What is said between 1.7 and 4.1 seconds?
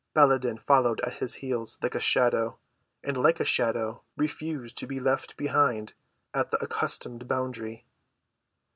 like a shadow, and like a shadow